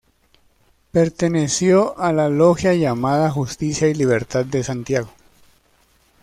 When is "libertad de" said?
3.93-4.63